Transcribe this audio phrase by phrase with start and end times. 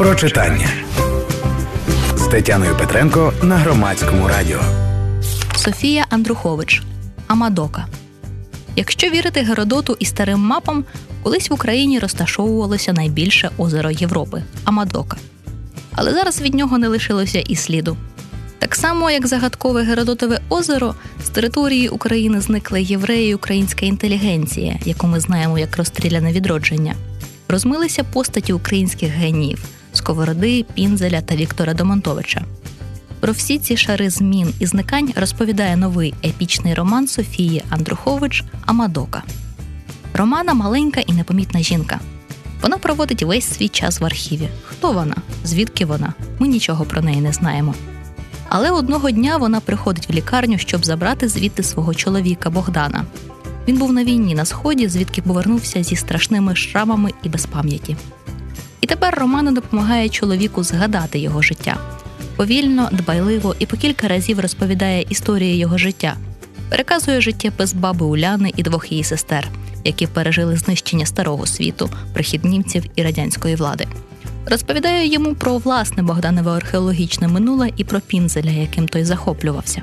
[0.00, 0.68] про читання
[2.16, 4.60] з Тетяною Петренко на громадському радіо.
[5.56, 6.82] Софія Андрухович
[7.26, 7.86] Амадока.
[8.76, 10.84] Якщо вірити Геродоту і старим мапам,
[11.22, 15.16] колись в Україні розташовувалося найбільше озеро Європи Амадока.
[15.94, 17.96] Але зараз від нього не лишилося і сліду.
[18.58, 20.94] Так само, як загадкове Геродотове озеро,
[21.24, 26.94] з території України зникли євреї і українська інтелігенція, яку ми знаємо як розстріляне відродження.
[27.48, 29.58] Розмилися постаті українських геніїв
[30.00, 32.44] Сковороди, Пінзеля та Віктора Домонтовича.
[33.20, 39.22] Про всі ці шари змін і зникань розповідає новий епічний роман Софії Андрухович Амадока.
[40.14, 42.00] Романа маленька і непомітна жінка.
[42.62, 44.48] Вона проводить весь свій час в архіві.
[44.64, 45.16] Хто вона?
[45.44, 46.14] Звідки вона?
[46.38, 47.74] Ми нічого про неї не знаємо.
[48.48, 53.04] Але одного дня вона приходить в лікарню, щоб забрати звідти свого чоловіка Богдана.
[53.68, 57.96] Він був на війні на сході, звідки повернувся зі страшними шрамами і без пам'яті.
[58.90, 61.78] Тепер Романа допомагає чоловіку згадати його життя.
[62.36, 66.16] Повільно, дбайливо і по кілька разів розповідає історії його життя,
[66.68, 69.48] переказує життя без баби Уляни і двох її сестер,
[69.84, 73.86] які пережили знищення старого світу, прихіднівців і радянської влади.
[74.46, 79.82] Розповідає йому про власне Богданове археологічне минуле і про пінзеля, яким той захоплювався.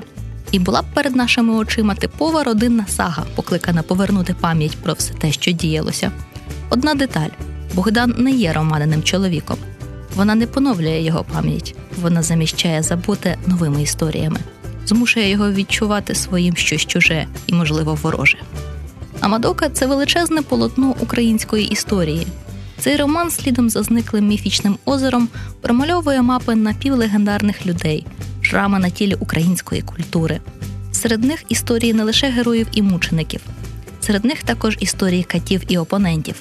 [0.52, 5.32] І була б перед нашими очима типова родинна сага, покликана повернути пам'ять про все те,
[5.32, 6.12] що діялося.
[6.70, 7.30] Одна деталь:
[7.74, 9.56] Богдан не є романеним чоловіком.
[10.14, 14.38] Вона не поновлює його пам'ять, вона заміщає забути новими історіями,
[14.86, 18.38] змушує його відчувати своїм щось чуже і, можливо, вороже.
[19.20, 22.26] Амадока це величезне полотно української історії.
[22.78, 25.28] Цей роман, слідом за зниклим міфічним озером,
[25.60, 28.06] промальовує мапи напівлегендарних людей,
[28.42, 30.40] шрами на тілі української культури.
[30.92, 33.40] Серед них історії не лише героїв і мучеників,
[34.00, 36.34] серед них також історії катів і опонентів,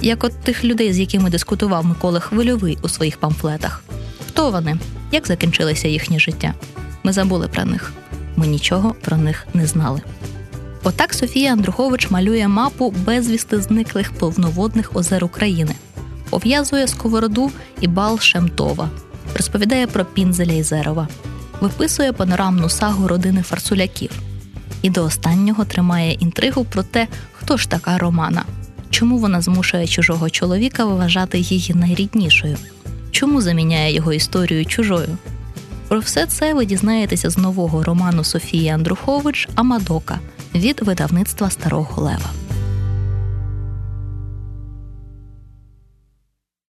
[0.00, 3.82] як от тих людей, з якими дискутував Микола Хвильовий у своїх памфлетах.
[4.28, 4.76] Хто вони?
[5.12, 6.54] Як закінчилося їхнє життя?
[7.02, 7.92] Ми забули про них.
[8.36, 10.00] Ми нічого про них не знали.
[10.82, 15.74] Отак Софія Андрухович малює мапу безвісти зниклих повноводних озер України,
[16.30, 17.50] пов'язує сковороду
[17.80, 18.90] і бал Шемтова,
[19.36, 21.08] розповідає про Пінзеля і Зерова,
[21.60, 24.10] виписує панорамну сагу родини фарсуляків
[24.82, 28.44] і до останнього тримає інтригу про те, хто ж така Романа,
[28.90, 32.56] чому вона змушує чужого чоловіка вважати її найріднішою,
[33.10, 35.18] чому заміняє його історію чужою.
[35.88, 40.18] Про все це ви дізнаєтеся з нового роману Софії Андрухович Амадока
[40.54, 42.47] від видавництва Старого Лева.